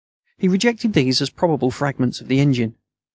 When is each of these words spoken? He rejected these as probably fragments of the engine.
He 0.39 0.47
rejected 0.47 0.93
these 0.93 1.21
as 1.21 1.29
probably 1.29 1.69
fragments 1.69 2.21
of 2.21 2.27
the 2.27 2.39
engine. 2.39 2.73